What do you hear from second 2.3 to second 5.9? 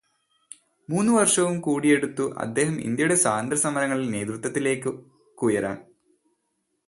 അദ്ദേഹം ഇന്ത്യയുടെ സ്വാതന്ത്ര്യസമരങ്ങളിൽ നേതൃത്വത്തിലേയ്ക്ക് ഉയരാൻ.